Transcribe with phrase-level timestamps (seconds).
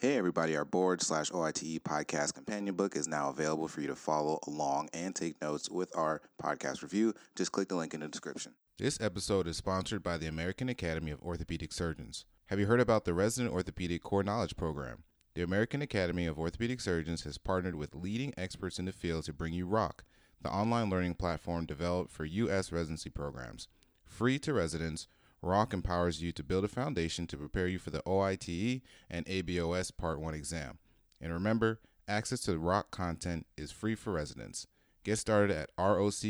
[0.00, 3.94] Hey, everybody, our board slash OITE podcast companion book is now available for you to
[3.94, 7.12] follow along and take notes with our podcast review.
[7.36, 8.54] Just click the link in the description.
[8.78, 12.24] This episode is sponsored by the American Academy of Orthopedic Surgeons.
[12.46, 15.02] Have you heard about the Resident Orthopedic Core Knowledge Program?
[15.34, 19.34] The American Academy of Orthopedic Surgeons has partnered with leading experts in the field to
[19.34, 20.02] bring you ROCK,
[20.40, 22.72] the online learning platform developed for U.S.
[22.72, 23.68] residency programs.
[24.06, 25.08] Free to residents,
[25.42, 29.90] ROCK empowers you to build a foundation to prepare you for the OITE and ABOS
[29.96, 30.78] Part 1 exam.
[31.20, 34.66] And remember, access to the ROCK content is free for residents.
[35.02, 36.28] Get started at rock.aaos.org.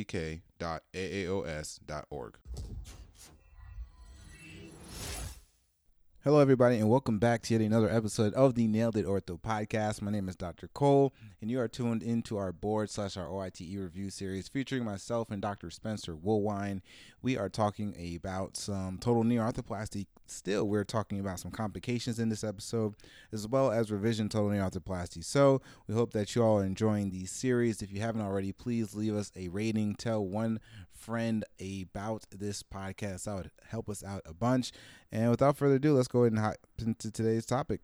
[6.23, 10.03] Hello, everybody, and welcome back to yet another episode of the Nailed It Ortho podcast.
[10.03, 10.69] My name is Dr.
[10.69, 15.31] Cole, and you are tuned into our board slash our OITE review series featuring myself
[15.31, 15.71] and Dr.
[15.71, 16.83] Spencer Woolwine.
[17.23, 20.09] We are talking about some total knee arthroplasty.
[20.27, 22.97] Still, we're talking about some complications in this episode,
[23.33, 25.25] as well as revision total knee arthroplasty.
[25.25, 27.81] So, we hope that you all are enjoying the series.
[27.81, 29.95] If you haven't already, please leave us a rating.
[29.95, 30.61] Tell one
[31.01, 33.25] friend about this podcast.
[33.25, 34.73] That would help us out a bunch.
[35.11, 37.81] And without further ado, let's go ahead and hop into today's topic.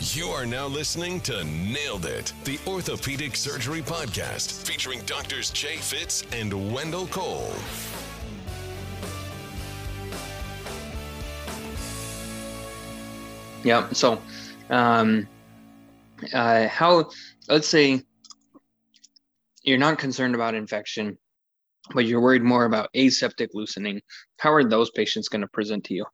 [0.00, 6.22] You are now listening to Nailed It, the Orthopedic Surgery Podcast, featuring doctors Jay Fitz
[6.32, 7.52] and Wendell Cole.
[13.64, 13.88] Yeah.
[13.92, 14.22] So,
[14.70, 15.28] um,
[16.32, 17.10] uh, how,
[17.48, 18.02] let's say
[19.62, 21.18] you're not concerned about infection,
[21.94, 24.00] but you're worried more about aseptic loosening.
[24.38, 26.06] How are those patients going to present to you?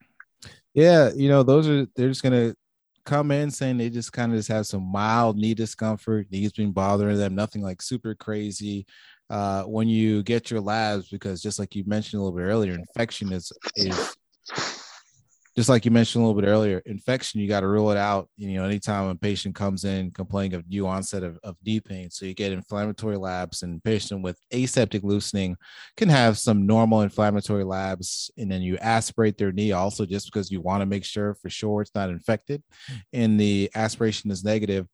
[0.74, 2.54] Yeah, you know, those are they're just gonna
[3.04, 6.72] come in saying they just kind of just have some mild knee discomfort, knees been
[6.72, 8.86] bothering them, nothing like super crazy.
[9.30, 12.74] Uh, when you get your labs, because just like you mentioned a little bit earlier,
[12.74, 14.16] infection is is
[15.56, 18.28] just like you mentioned a little bit earlier, infection, you got to rule it out.
[18.36, 22.10] You know, anytime a patient comes in complaining of new onset of, of knee pain.
[22.10, 25.56] So you get inflammatory labs and patient with aseptic loosening
[25.96, 28.32] can have some normal inflammatory labs.
[28.36, 31.50] And then you aspirate their knee also just because you want to make sure for
[31.50, 32.60] sure it's not infected.
[33.12, 34.88] And the aspiration is negative.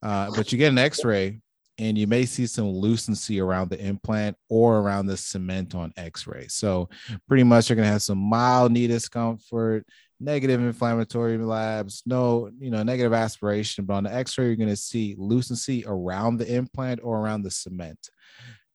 [0.00, 1.40] Uh, but you get an x-ray
[1.78, 6.46] and you may see some lucency around the implant or around the cement on x-ray
[6.48, 6.88] so
[7.26, 9.86] pretty much you're going to have some mild knee discomfort
[10.20, 13.84] negative inflammatory labs, no, you know, negative aspiration.
[13.84, 17.50] But on the X-ray, you're going to see lucency around the implant or around the
[17.50, 17.98] cement.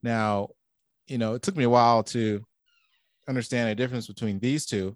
[0.04, 0.50] Now,
[1.08, 2.44] you know, it took me a while to
[3.28, 4.96] understand the difference between these two.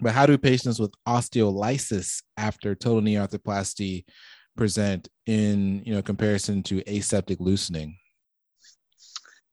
[0.00, 4.04] But how do patients with osteolysis after total knee arthroplasty
[4.56, 7.96] present in you know comparison to aseptic loosening?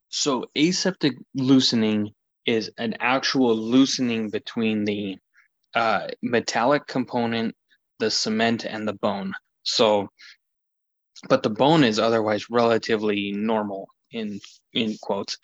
[0.10, 2.14] So aseptic loosening
[2.46, 5.18] is an actual loosening between the
[5.76, 7.56] uh, metallic component,
[8.00, 9.34] the cement, and the bone.
[9.64, 10.10] So,
[11.28, 14.40] but the bone is otherwise relatively normal in
[14.74, 15.38] in quotes.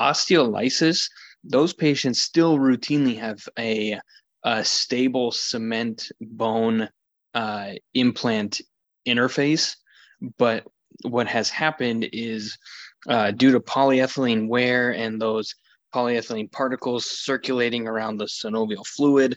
[0.00, 1.08] Osteolysis,
[1.44, 3.98] those patients still routinely have a,
[4.44, 6.88] a stable cement bone
[7.34, 8.60] uh, implant
[9.06, 9.76] interface,
[10.38, 10.64] but
[11.02, 12.56] what has happened is
[13.08, 15.54] uh, due to polyethylene wear and those
[15.92, 19.36] polyethylene particles circulating around the synovial fluid.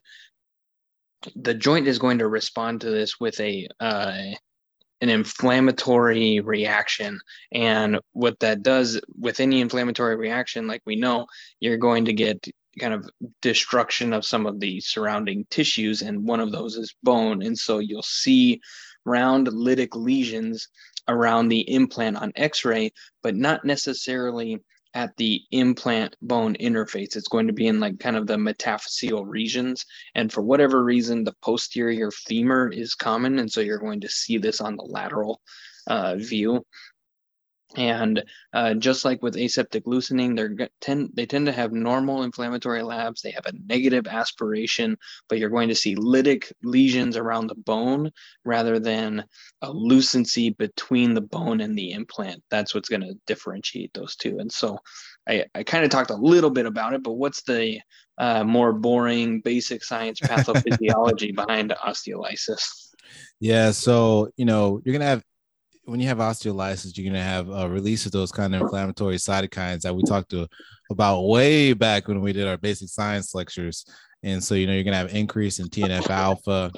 [1.36, 4.22] The joint is going to respond to this with a uh,
[5.02, 7.20] an inflammatory reaction,
[7.52, 11.28] and what that does with any inflammatory reaction, like we know,
[11.60, 12.48] you're going to get
[12.80, 13.10] kind of
[13.42, 17.80] destruction of some of the surrounding tissues, and one of those is bone, and so
[17.80, 18.62] you'll see
[19.06, 20.68] round lytic lesions
[21.08, 22.92] around the implant on X-ray,
[23.22, 24.60] but not necessarily
[24.96, 27.16] at the implant bone interface.
[27.16, 29.86] It's going to be in like kind of the metaphyseal regions.
[30.16, 33.38] And for whatever reason, the posterior femur is common.
[33.40, 35.42] And so you're going to see this on the lateral
[35.88, 36.66] uh, view.
[37.76, 42.84] And uh, just like with aseptic loosening, they tend they tend to have normal inflammatory
[42.84, 43.22] labs.
[43.22, 48.12] They have a negative aspiration, but you're going to see lytic lesions around the bone
[48.46, 49.26] rather than
[49.62, 52.44] a lucency between the bone and the implant.
[52.52, 54.38] That's what's going to differentiate those two.
[54.40, 54.78] And so,
[55.28, 57.80] I, I kind of talked a little bit about it, but what's the
[58.18, 62.92] uh, more boring basic science pathophysiology behind osteolysis?
[63.40, 65.24] Yeah, so you know you're gonna have
[65.86, 69.82] when you have osteolysis, you're gonna have a release of those kind of inflammatory cytokines
[69.82, 70.48] that we talked to
[70.92, 73.86] about way back when we did our basic science lectures.
[74.24, 76.72] And so, you know, you're gonna have increase in TNF alpha.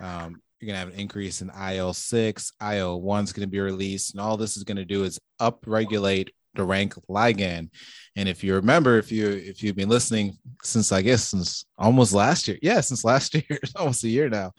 [0.00, 2.52] Um, you're gonna have an increase in IL six.
[2.62, 6.64] IL one is gonna be released, and all this is gonna do is upregulate the
[6.64, 7.68] rank ligand.
[8.16, 12.12] And if you remember, if you if you've been listening since I guess since almost
[12.12, 14.52] last year, yeah, since last year, almost a year now.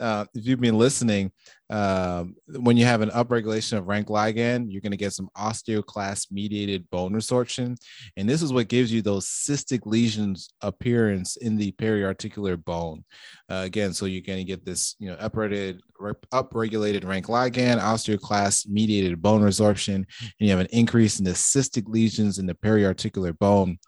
[0.00, 1.30] Uh, if you've been listening,
[1.70, 6.30] um, when you have an upregulation of rank ligand, you're going to get some osteoclast
[6.30, 7.76] mediated bone resorption.
[8.16, 13.04] And this is what gives you those cystic lesions appearance in the periarticular bone.
[13.48, 15.80] Uh, again, so you're going to get this, you know, upregulated,
[16.32, 20.06] upregulated rank ligand, osteoclast mediated bone resorption, and
[20.38, 23.78] you have an increase in the cystic lesions in the periarticular bone.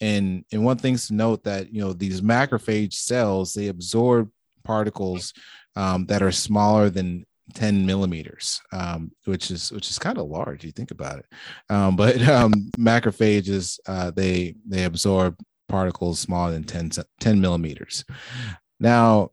[0.00, 4.30] And, and one thing to note that, you know, these macrophage cells, they absorb
[4.64, 5.32] particles
[5.76, 7.24] um, that are smaller than
[7.54, 10.64] 10 millimeters, um, which is which is kind of large.
[10.64, 11.26] You think about it,
[11.70, 15.36] um, but um, macrophages uh, they they absorb
[15.68, 18.04] particles smaller than 10, 10 millimeters.
[18.80, 19.30] Now,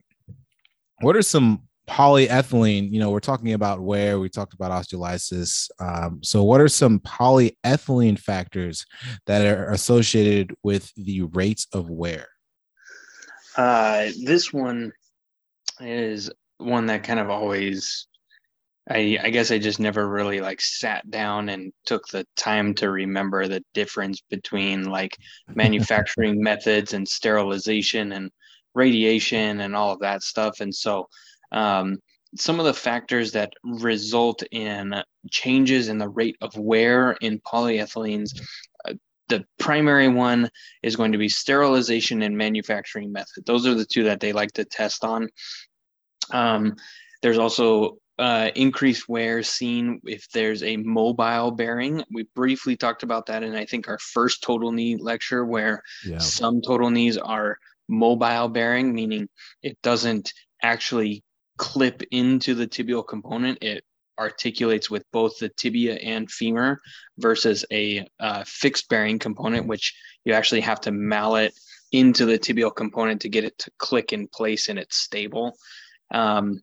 [1.02, 2.92] what are some polyethylene?
[2.92, 4.20] You know, we're talking about wear.
[4.20, 5.70] We talked about osteolysis.
[5.80, 8.86] Um, so, what are some polyethylene factors
[9.26, 12.28] that are associated with the rates of wear?
[13.56, 14.92] Uh, this one
[15.80, 18.08] is one that kind of always
[18.90, 22.92] I, I guess I just never really like sat down and took the time to
[22.92, 25.18] remember the difference between like
[25.48, 28.30] manufacturing methods and sterilization and
[28.76, 30.60] radiation and all of that stuff.
[30.60, 31.08] And so,
[31.52, 31.98] um,
[32.38, 34.96] some of the factors that result in
[35.32, 38.42] changes in the rate of wear in polyethylenes,
[38.88, 38.94] uh,
[39.30, 40.50] the primary one
[40.84, 43.46] is going to be sterilization and manufacturing method.
[43.46, 45.30] Those are the two that they like to test on.
[46.32, 46.76] Um,
[47.22, 52.04] there's also uh, increased wear seen if there's a mobile bearing.
[52.12, 56.20] We briefly talked about that in I think our first total knee lecture, where yeah.
[56.20, 57.58] some total knees are
[57.88, 59.28] mobile bearing, meaning
[59.62, 61.24] it doesn't actually
[61.58, 63.62] clip into the tibial component.
[63.62, 63.84] It
[64.18, 66.80] articulates with both the tibia and femur
[67.18, 71.54] versus a uh, fixed bearing component, which you actually have to mallet
[71.92, 75.58] into the tibial component to get it to click in place and it's stable.
[76.14, 76.62] Um,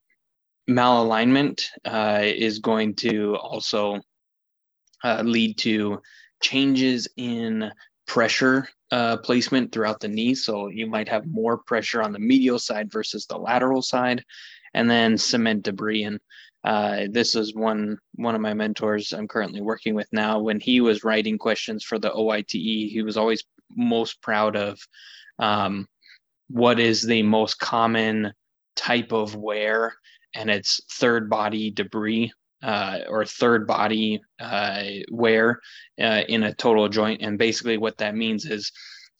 [0.68, 4.00] malalignment uh, is going to also
[5.04, 6.00] uh, lead to
[6.42, 7.70] changes in
[8.06, 10.34] pressure uh, placement throughout the knee.
[10.34, 14.24] So you might have more pressure on the medial side versus the lateral side,
[14.74, 16.04] and then cement debris.
[16.04, 16.20] And
[16.64, 20.38] uh, this is one one of my mentors I'm currently working with now.
[20.38, 23.44] When he was writing questions for the OITE, he was always
[23.76, 24.78] most proud of
[25.38, 25.88] um,
[26.48, 28.32] what is the most common
[28.76, 29.94] type of wear
[30.34, 32.32] and it's third body debris
[32.62, 35.60] uh, or third body uh, wear
[36.00, 37.20] uh, in a total joint.
[37.22, 38.70] And basically, what that means is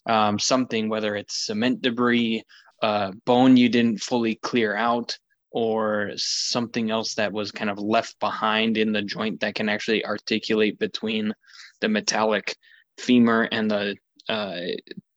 [0.07, 2.43] um, something, whether it's cement debris,
[2.83, 5.17] uh, bone you didn't fully clear out,
[5.53, 10.05] or something else that was kind of left behind in the joint that can actually
[10.05, 11.33] articulate between
[11.81, 12.57] the metallic
[12.99, 13.97] femur and the
[14.29, 14.61] uh,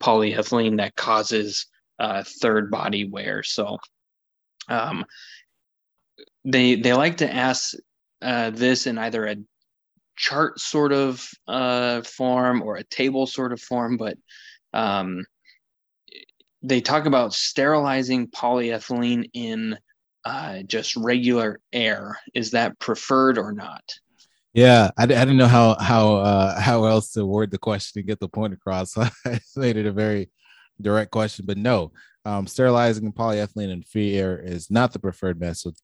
[0.02, 1.68] polyethylene that causes
[2.00, 3.44] uh, third body wear.
[3.44, 3.78] So,
[4.68, 5.06] um,
[6.44, 7.74] they they like to ask
[8.22, 9.38] uh, this in either a
[10.16, 14.18] chart sort of uh, form or a table sort of form, but
[14.74, 15.26] um,
[16.62, 19.78] they talk about sterilizing polyethylene in
[20.26, 22.18] uh, just regular air.
[22.34, 23.84] Is that preferred or not?
[24.54, 28.08] Yeah, I, I didn't know how how uh, how else to word the question to
[28.08, 28.94] get the point across.
[28.96, 30.30] So I made it a very
[30.82, 31.92] direct question, but no,
[32.26, 35.76] um, sterilizing polyethylene in free air is not the preferred method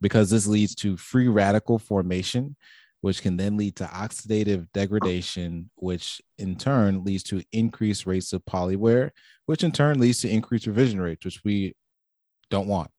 [0.00, 2.54] because this leads to free radical formation,
[3.00, 8.44] which can then lead to oxidative degradation, which in turn leads to increased rates of
[8.44, 9.10] polywear,
[9.46, 11.74] which in turn leads to increased revision rates, which we
[12.50, 12.90] don't want.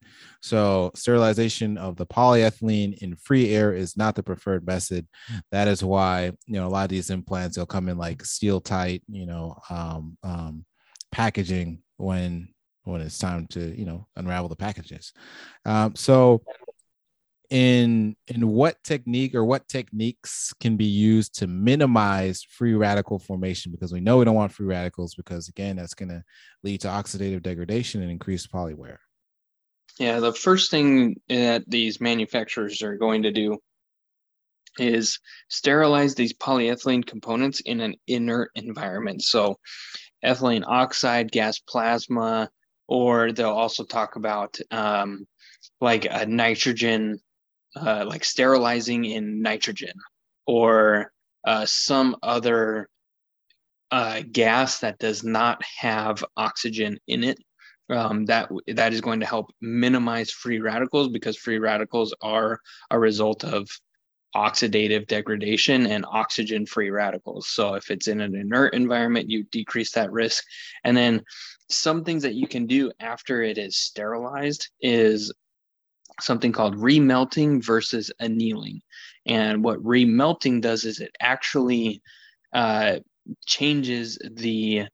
[0.42, 5.08] So, sterilization of the polyethylene in free air is not the preferred method.
[5.52, 8.62] That is why you know a lot of these implants they'll come in like steel
[8.62, 10.66] tight, you know, um, um,
[11.12, 12.50] packaging when
[12.84, 15.14] when it's time to you know unravel the packages.
[15.66, 16.42] Um, so
[17.50, 23.72] in in what technique or what techniques can be used to minimize free radical formation
[23.72, 26.24] because we know we don't want free radicals because again that's going to
[26.64, 28.98] lead to oxidative degradation and increased polywear
[30.00, 33.58] yeah the first thing that these manufacturers are going to do
[34.78, 39.58] is sterilize these polyethylene components in an inert environment so
[40.24, 42.50] ethylene oxide gas plasma
[42.88, 45.28] or they'll also talk about um,
[45.80, 47.20] like a nitrogen
[47.76, 49.94] uh, like sterilizing in nitrogen
[50.48, 51.12] or
[51.46, 52.90] uh, some other
[53.92, 57.40] uh, gas that does not have oxygen in it.
[57.90, 62.60] Um, that that is going to help minimize free radicals because free radicals are
[62.92, 63.68] a result of
[64.36, 67.48] oxidative degradation and oxygen free radicals.
[67.48, 70.44] So if it's in an inert environment, you decrease that risk.
[70.84, 71.24] And then
[71.70, 75.34] some things that you can do after it is sterilized is
[76.22, 78.82] something called remelting versus annealing.
[79.26, 82.02] And what remelting does is it actually
[82.54, 83.00] uh,
[83.46, 84.86] changes the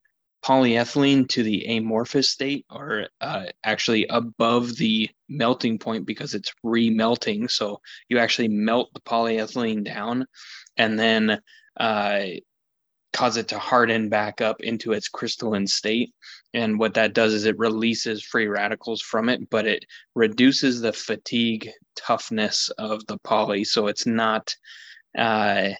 [0.46, 7.50] polyethylene to the amorphous state or uh, actually above the melting point because it's remelting.
[7.50, 10.26] So you actually melt the polyethylene down
[10.76, 11.40] and then
[11.78, 12.20] uh,
[13.12, 16.14] cause it to harden back up into its crystalline state.
[16.54, 19.84] And what that does is it releases free radicals from it, but it
[20.14, 23.64] reduces the fatigue toughness of the poly.
[23.64, 24.54] So it's not
[25.18, 25.70] uh,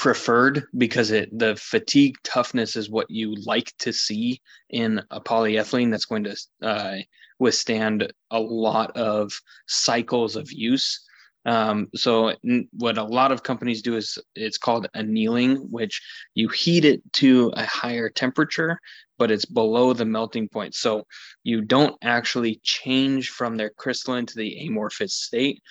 [0.00, 4.40] preferred because it the fatigue toughness is what you like to see
[4.70, 6.96] in a polyethylene that's going to uh,
[7.38, 9.30] withstand a lot of
[9.68, 11.06] cycles of use.
[11.44, 12.34] Um, so
[12.72, 16.00] what a lot of companies do is it's called annealing, which
[16.34, 18.80] you heat it to a higher temperature,
[19.18, 20.74] but it's below the melting point.
[20.74, 21.06] So
[21.44, 25.62] you don't actually change from their crystalline to the amorphous state,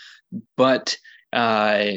[0.55, 0.95] but
[1.33, 1.93] uh,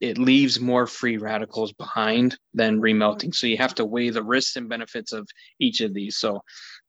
[0.00, 3.34] it leaves more free radicals behind than remelting.
[3.34, 6.18] So you have to weigh the risks and benefits of each of these.
[6.18, 6.42] So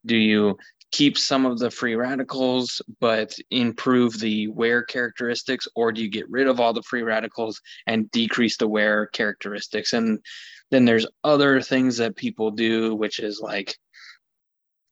[0.05, 0.57] do you
[0.91, 6.29] keep some of the free radicals but improve the wear characteristics or do you get
[6.29, 10.19] rid of all the free radicals and decrease the wear characteristics and
[10.71, 13.75] then there's other things that people do which is like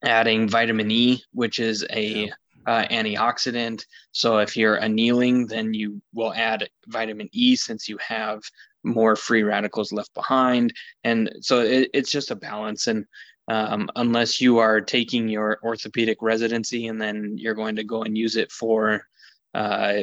[0.04, 2.30] adding vitamin e which is a
[2.66, 3.84] uh, antioxidant.
[4.12, 8.42] So if you're annealing, then you will add vitamin E since you have
[8.82, 10.72] more free radicals left behind.
[11.04, 12.86] And so it, it's just a balance.
[12.86, 13.04] And
[13.48, 18.16] um, unless you are taking your orthopedic residency and then you're going to go and
[18.16, 19.06] use it for
[19.54, 20.02] uh,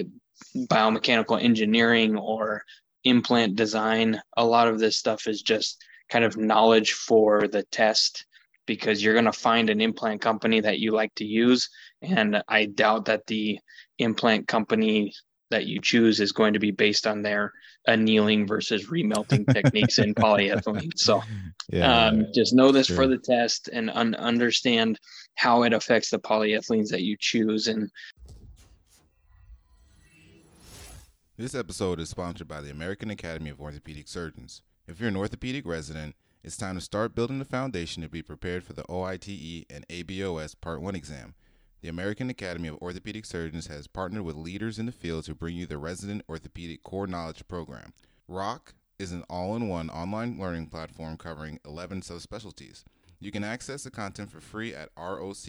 [0.56, 2.64] biomechanical engineering or
[3.04, 8.26] implant design, a lot of this stuff is just kind of knowledge for the test
[8.66, 11.70] because you're going to find an implant company that you like to use.
[12.02, 13.60] And I doubt that the
[14.00, 15.14] implant company
[15.52, 17.54] that you choose is going to be based on their
[17.88, 20.98] annealing versus remelting techniques in polyethylene.
[20.98, 21.22] So
[21.70, 25.00] yeah, um, just know this for the test and un- understand
[25.36, 27.68] how it affects the polyethylenes that you choose.
[27.68, 27.92] And
[31.38, 34.62] this episode is sponsored by the American Academy of Orthopedic Surgeons.
[34.88, 38.66] If you're an orthopedic resident, it's time to start building the foundation to be prepared
[38.66, 41.36] for the OITE and ABOS Part 1 exam.
[41.82, 45.56] The American Academy of Orthopedic Surgeons has partnered with leaders in the field to bring
[45.56, 47.94] you the Resident Orthopedic Core Knowledge Program.
[48.28, 52.84] ROCK is an all in one online learning platform covering 11 subspecialties.
[53.22, 55.42] You can access the content for free at rock.aaos.org.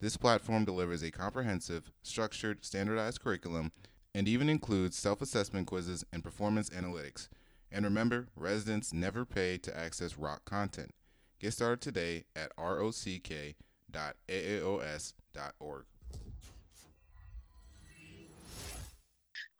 [0.00, 3.70] This platform delivers a comprehensive, structured, standardized curriculum
[4.14, 7.28] and even includes self assessment quizzes and performance analytics.
[7.70, 10.94] And remember, residents never pay to access ROCK content.
[11.40, 13.04] Get started today at rock.aaos.org.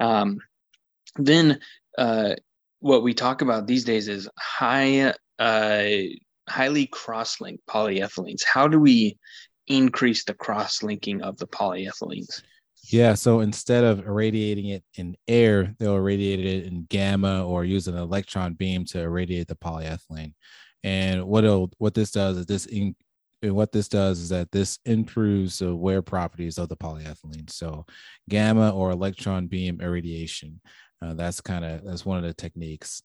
[0.01, 0.39] Um,
[1.17, 1.61] then,
[1.97, 2.35] uh,
[2.81, 5.85] what we talk about these days is high, uh,
[6.49, 8.43] highly cross-linked polyethylenes.
[8.45, 9.17] How do we
[9.69, 12.43] increase the cross-linking of the polyethylenes?
[12.91, 13.15] Yeah.
[13.15, 17.97] So instead of irradiating it in air, they'll irradiate it in gamma or use an
[17.97, 20.35] electron beam to irradiate the polyethylene.
[20.83, 21.45] And what
[21.79, 22.95] what this does is this in,
[23.43, 27.51] what this does is that this improves the wear properties of the polyethylene.
[27.51, 27.87] So
[28.29, 30.61] gamma or electron beam irradiation.
[31.01, 33.03] Uh, that's kind of that's one of the techniques.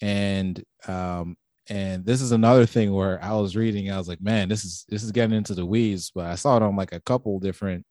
[0.00, 1.36] And um,
[1.68, 4.84] and this is another thing where I was reading, I was like, man, this is
[4.88, 7.84] this is getting into the weeds, but I saw it on like a couple different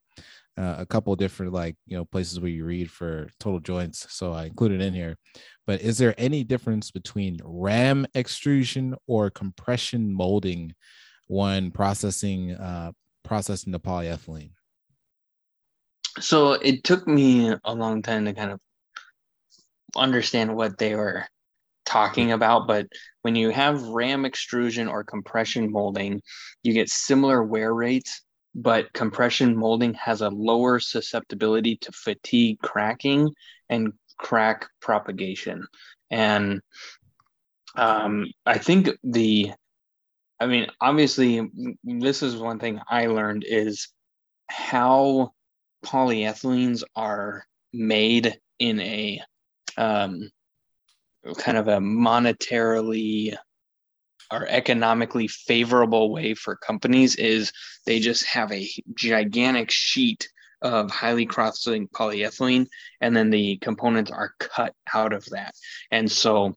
[0.60, 4.34] uh, a couple different like you know places where you read for total joints so
[4.34, 5.16] i included it in here.
[5.66, 10.74] But is there any difference between ram extrusion or compression molding
[11.28, 12.92] when processing uh,
[13.24, 14.51] processing the polyethylene?
[16.20, 18.60] So it took me a long time to kind of
[19.96, 21.25] understand what they were
[21.86, 22.86] talking about but
[23.24, 26.22] when you have ram extrusion or compression molding
[26.62, 28.22] you get similar wear rates
[28.56, 33.29] but compression molding has a lower susceptibility to fatigue cracking
[33.70, 35.65] and crack propagation.
[36.10, 36.62] And
[37.75, 39.51] um, I think the,
[40.39, 41.50] I mean, obviously,
[41.84, 43.89] this is one thing I learned is
[44.48, 45.32] how
[45.86, 49.22] polyethylenes are made in a
[49.77, 50.29] um,
[51.38, 53.36] kind of a monetarily
[54.31, 57.51] or economically favorable way for companies is
[57.86, 60.29] they just have a gigantic sheet
[60.62, 62.67] of highly crossing polyethylene,
[63.01, 65.53] and then the components are cut out of that.
[65.91, 66.55] And so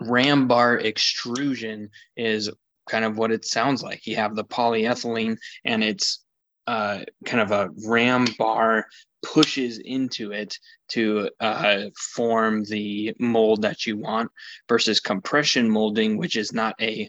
[0.00, 2.50] ram bar extrusion is
[2.88, 4.06] kind of what it sounds like.
[4.06, 6.24] You have the polyethylene and it's
[6.68, 8.86] uh, kind of a ram bar
[9.22, 10.58] pushes into it
[10.90, 14.30] to uh, form the mold that you want
[14.68, 17.08] versus compression molding, which is not a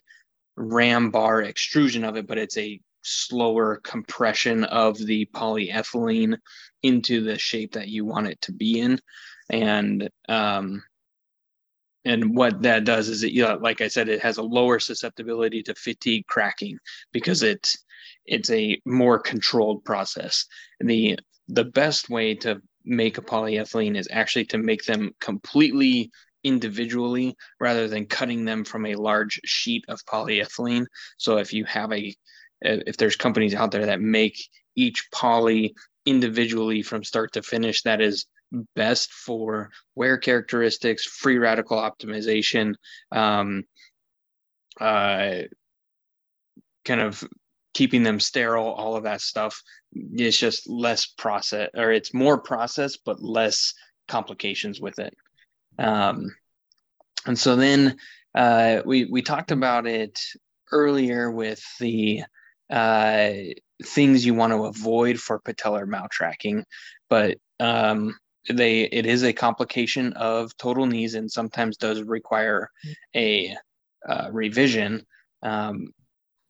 [0.56, 6.38] ram bar extrusion of it, but it's a slower compression of the polyethylene
[6.82, 8.98] into the shape that you want it to be in.
[9.50, 10.84] And um,
[12.06, 14.80] and what that does is it, you know, like I said, it has a lower
[14.80, 16.80] susceptibility to fatigue cracking
[17.12, 17.78] because it's
[18.30, 20.46] it's a more controlled process.
[20.80, 26.12] The the best way to make a polyethylene is actually to make them completely
[26.44, 30.86] individually rather than cutting them from a large sheet of polyethylene.
[31.18, 32.16] So if you have a
[32.62, 34.38] if there's companies out there that make
[34.76, 35.74] each poly
[36.06, 38.26] individually from start to finish that is
[38.76, 42.74] best for wear characteristics, free radical optimization,
[43.12, 43.64] um,
[44.80, 45.42] uh,
[46.86, 47.24] kind of
[47.74, 49.62] keeping them sterile, all of that stuff.
[49.94, 53.74] It's just less process, or it's more process, but less
[54.08, 55.16] complications with it.
[55.78, 56.36] Um,
[57.26, 57.98] and so then
[58.36, 60.20] uh, we we talked about it
[60.72, 62.24] earlier with the
[62.70, 63.32] uh,
[63.84, 66.64] things you want to avoid for patellar maltracking,
[67.10, 68.18] but um,
[68.50, 72.70] they it is a complication of total knees and sometimes does require
[73.16, 73.56] a
[74.08, 75.06] uh, revision.
[75.42, 75.92] Um,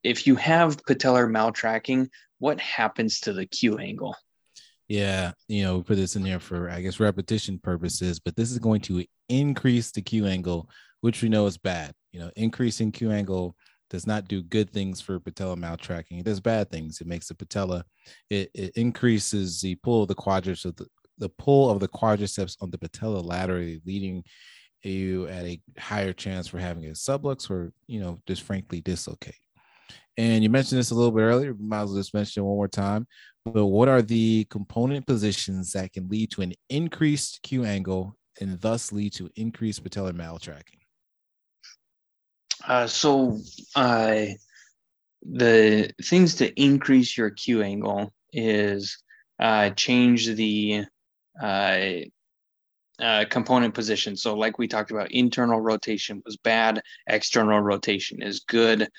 [0.03, 4.15] if you have patellar maltracking, what happens to the Q angle?
[4.87, 8.51] Yeah, you know, we put this in there for I guess repetition purposes, but this
[8.51, 10.69] is going to increase the Q angle,
[11.01, 11.93] which we know is bad.
[12.11, 13.55] You know, increasing Q angle
[13.89, 16.19] does not do good things for patella maltracking.
[16.19, 17.01] It does bad things.
[17.01, 17.83] It makes the patella,
[18.29, 20.87] it, it increases the pull of the quadriceps of the,
[21.17, 24.23] the pull of the quadriceps on the patella laterally, leading
[24.83, 29.35] you at a higher chance for having a sublux or you know just frankly dislocate.
[30.17, 31.55] And you mentioned this a little bit earlier.
[31.57, 33.07] Might as well just mention it one more time.
[33.45, 38.59] But what are the component positions that can lead to an increased Q angle and
[38.59, 40.79] thus lead to increased patellar maltracking?
[42.67, 43.39] Uh, so
[43.75, 44.25] uh,
[45.23, 49.01] the things to increase your Q angle is
[49.39, 50.85] uh, change the
[51.41, 51.79] uh,
[52.99, 54.15] uh, component position.
[54.17, 58.89] So, like we talked about, internal rotation was bad, external rotation is good.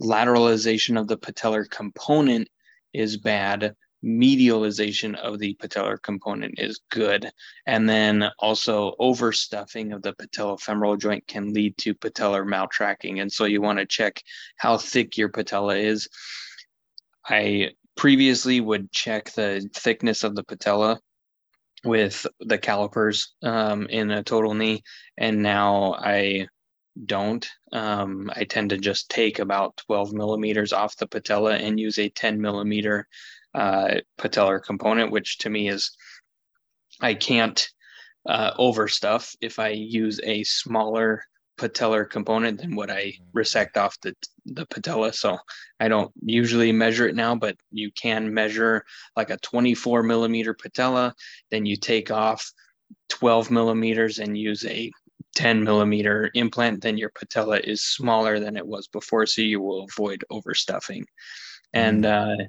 [0.00, 2.48] Lateralization of the patellar component
[2.92, 3.74] is bad.
[4.02, 7.30] Medialization of the patellar component is good.
[7.66, 13.20] And then also overstuffing of the patellofemoral joint can lead to patellar maltracking.
[13.20, 14.22] And so you want to check
[14.56, 16.08] how thick your patella is.
[17.26, 20.98] I previously would check the thickness of the patella
[21.84, 24.82] with the calipers um, in a total knee,
[25.16, 26.46] and now I
[27.06, 27.48] don't.
[27.72, 32.08] Um, I tend to just take about 12 millimeters off the patella and use a
[32.08, 33.06] 10 millimeter
[33.54, 35.96] uh, patellar component, which to me is
[37.00, 37.68] I can't
[38.26, 41.24] uh, overstuff if I use a smaller
[41.60, 43.24] patellar component than what I mm-hmm.
[43.32, 44.14] resect off the
[44.46, 45.12] the patella.
[45.12, 45.38] So
[45.78, 48.84] I don't usually measure it now, but you can measure
[49.16, 51.14] like a 24 millimeter patella.
[51.50, 52.50] Then you take off
[53.10, 54.90] 12 millimeters and use a
[55.34, 56.82] 10 millimeter implant.
[56.82, 61.04] Then your patella is smaller than it was before, so you will avoid overstuffing.
[61.72, 62.40] And mm-hmm.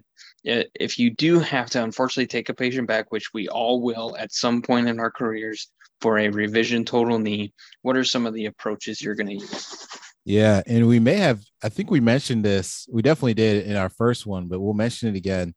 [0.49, 4.15] uh, if you do have to unfortunately take a patient back, which we all will
[4.17, 5.69] at some point in our careers,
[6.01, 9.87] for a revision total knee, what are some of the approaches you're going to use?
[10.25, 13.89] Yeah, and we may have, I think we mentioned this, we definitely did in our
[13.89, 15.55] first one, but we'll mention it again.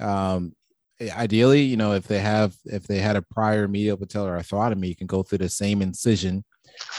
[0.00, 0.54] Um,
[1.00, 4.96] ideally, you know, if they have, if they had a prior medial patellar arthrotomy, you
[4.96, 6.44] can go through the same incision.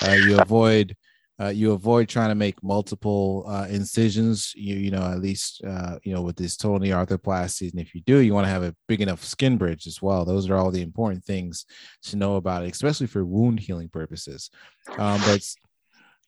[0.05, 0.95] Uh, you avoid
[1.41, 4.53] uh, you avoid trying to make multiple uh, incisions.
[4.55, 7.95] You you know at least uh, you know with this total knee arthroplasty, and if
[7.95, 10.25] you do, you want to have a big enough skin bridge as well.
[10.25, 11.65] Those are all the important things
[12.03, 14.49] to know about it, especially for wound healing purposes.
[14.97, 15.41] Um, but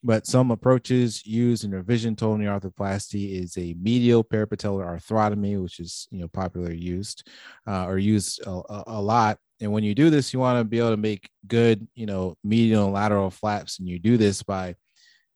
[0.02, 5.78] but some approaches used in revision total knee arthroplasty is a medial parapatellar arthrotomy, which
[5.78, 7.28] is you know popularly used
[7.66, 10.78] uh, or used a, a lot and when you do this, you want to be
[10.78, 13.78] able to make good, you know, medial and lateral flaps.
[13.78, 14.74] And you do this by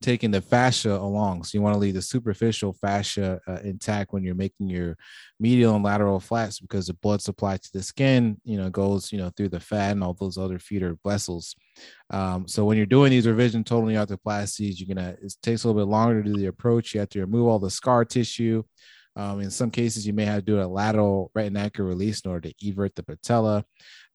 [0.02, 1.44] taking the fascia along.
[1.44, 4.96] So you want to leave the superficial fascia uh, intact when you're making your
[5.38, 9.18] medial and lateral flaps because the blood supply to the skin, you know, goes, you
[9.18, 11.54] know, through the fat and all those other feeder vessels.
[12.10, 15.82] Um, so when you're doing these revision total arthroplasties, you're gonna it takes a little
[15.82, 16.94] bit longer to do the approach.
[16.94, 18.62] You have to remove all the scar tissue.
[19.16, 22.20] Um, in some cases, you may have to do a lateral right and retinacular release
[22.20, 23.64] in order to evert the patella.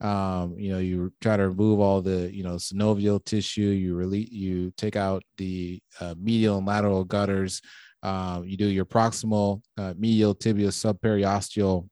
[0.01, 3.61] Um, you know, you try to remove all the you know synovial tissue.
[3.61, 7.61] You release, you take out the uh, medial and lateral gutters.
[8.03, 11.87] Um, you do your proximal, uh, medial, tibial, subperiosteal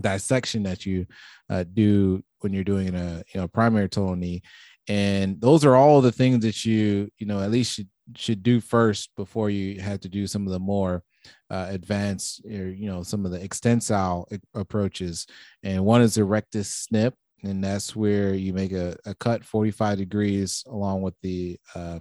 [0.00, 1.06] dissection that you
[1.50, 4.42] uh, do when you're doing a you know primary total knee,
[4.86, 8.60] and those are all the things that you you know at least should should do
[8.60, 11.02] first before you have to do some of the more
[11.50, 15.26] uh, advanced you know some of the extensile approaches.
[15.62, 19.98] And one is the rectus snip and that's where you make a, a cut 45
[19.98, 21.98] degrees along with the uh,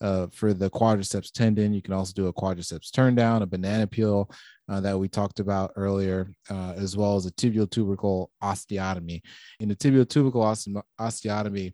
[0.00, 1.74] uh, for the quadriceps tendon.
[1.74, 4.30] You can also do a quadriceps turn down a banana peel
[4.68, 9.22] uh, that we talked about earlier uh, as well as a tibial tubercle osteotomy.
[9.60, 10.42] In the tibial tubercle
[11.00, 11.72] osteotomy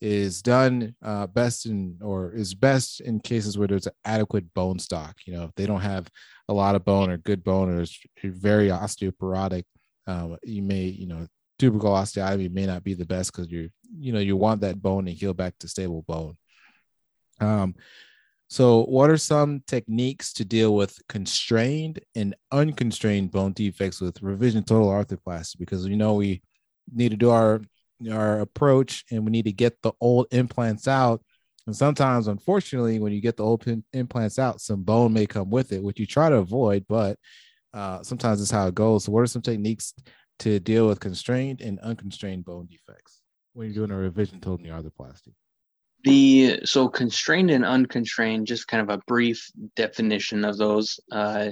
[0.00, 5.16] is done uh, best in or is best in cases where there's adequate bone stock.
[5.26, 6.08] You know, if they don't have
[6.48, 9.64] a lot of bone or good bone or is very osteoporotic,
[10.06, 11.26] um, you may, you know,
[11.58, 15.06] tubercle osteotomy may not be the best because you're, you know, you want that bone
[15.06, 16.36] to heal back to stable bone.
[17.40, 17.74] Um,
[18.48, 24.62] so, what are some techniques to deal with constrained and unconstrained bone defects with revision
[24.62, 25.58] total arthroplasty?
[25.58, 26.42] Because you know we
[26.92, 27.60] need to do our
[28.10, 31.22] our approach and we need to get the old implants out.
[31.66, 35.72] And sometimes unfortunately when you get the old implants out some bone may come with
[35.72, 37.18] it which you try to avoid but
[37.74, 39.04] uh, sometimes it's how it goes.
[39.04, 39.92] So what are some techniques
[40.38, 43.20] to deal with constrained and unconstrained bone defects
[43.52, 45.34] when you're doing a revision knee arthroplasty?
[46.04, 51.50] The so constrained and unconstrained just kind of a brief definition of those uh,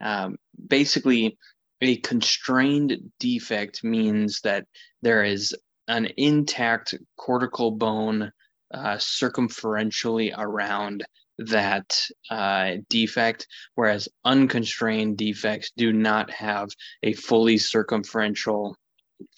[0.00, 0.36] um,
[0.68, 1.36] basically
[1.80, 4.66] a constrained defect means that
[5.02, 5.54] there is
[5.88, 8.32] an intact cortical bone
[8.72, 11.04] uh, circumferentially around
[11.38, 11.98] that
[12.30, 16.68] uh, defect, whereas unconstrained defects do not have
[17.02, 18.76] a fully circumferential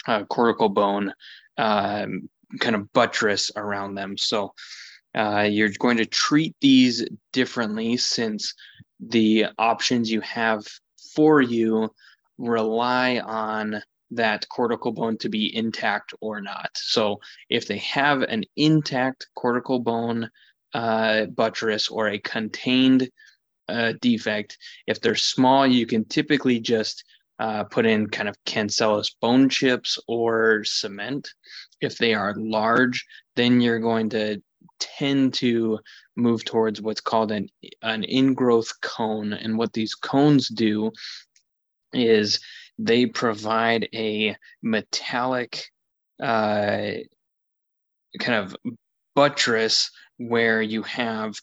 [0.06, 1.12] uh, cortical bone
[1.58, 2.28] um,
[2.60, 4.16] kind of buttress around them.
[4.16, 4.52] So
[5.16, 8.54] uh, you're going to treat these differently since
[9.00, 10.64] the options you have
[11.14, 11.90] for you
[12.38, 13.82] rely on
[14.16, 16.70] that cortical bone to be intact or not.
[16.74, 20.30] So if they have an intact cortical bone
[20.72, 23.10] uh, buttress or a contained
[23.68, 27.04] uh, defect, if they're small, you can typically just
[27.38, 31.30] uh, put in kind of cancellous bone chips or cement.
[31.80, 33.04] If they are large,
[33.36, 34.40] then you're going to
[34.78, 35.78] tend to
[36.16, 37.48] move towards what's called an,
[37.82, 39.32] an ingrowth cone.
[39.32, 40.92] And what these cones do
[41.92, 42.40] is
[42.78, 45.70] they provide a metallic
[46.22, 46.92] uh,
[48.18, 48.56] kind of
[49.14, 51.34] buttress where you have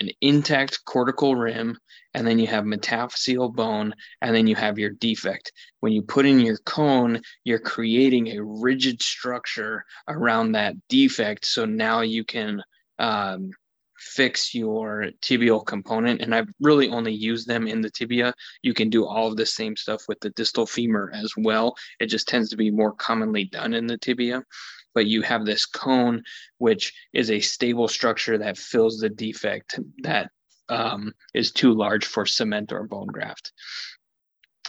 [0.00, 1.78] an intact cortical rim
[2.12, 5.52] and then you have metaphyseal bone and then you have your defect.
[5.80, 11.64] When you put in your cone you're creating a rigid structure around that defect so
[11.64, 12.62] now you can
[12.98, 13.50] um,
[13.98, 16.20] fix your tibial component.
[16.20, 18.34] And I've really only used them in the tibia.
[18.62, 21.76] You can do all of the same stuff with the distal femur as well.
[22.00, 24.42] It just tends to be more commonly done in the tibia.
[24.94, 26.22] But you have this cone,
[26.58, 30.30] which is a stable structure that fills the defect that
[30.68, 33.52] um, is too large for cement or bone graft.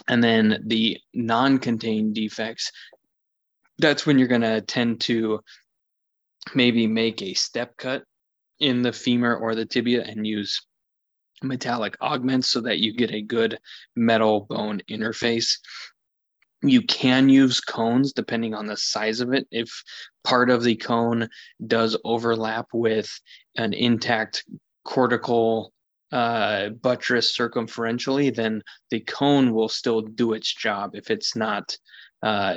[0.06, 2.70] And then the non contained defects,
[3.78, 5.40] that's when you're going to tend to
[6.54, 8.04] maybe make a step cut
[8.60, 10.60] in the femur or the tibia and use
[11.42, 13.58] metallic augments so that you get a good
[13.96, 15.58] metal bone interface.
[16.62, 19.46] You can use cones depending on the size of it.
[19.50, 19.70] If
[20.24, 21.28] part of the cone
[21.64, 23.08] does overlap with
[23.56, 24.44] an intact
[24.84, 25.72] cortical
[26.10, 31.76] uh, buttress circumferentially, then the cone will still do its job if it's not
[32.22, 32.56] uh,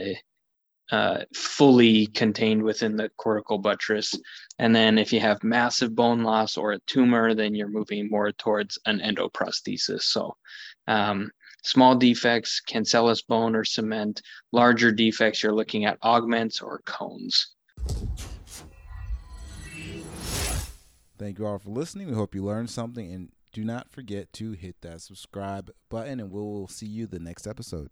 [0.91, 4.13] uh, fully contained within the cortical buttress.
[4.59, 8.31] And then if you have massive bone loss or a tumor, then you're moving more
[8.31, 10.01] towards an endoprosthesis.
[10.03, 10.35] So
[10.87, 11.31] um,
[11.63, 17.53] small defects, cancellous bone or cement, larger defects, you're looking at augments or cones.
[21.17, 22.07] Thank you all for listening.
[22.07, 26.31] We hope you learned something and do not forget to hit that subscribe button and
[26.31, 27.91] we will see you the next episode.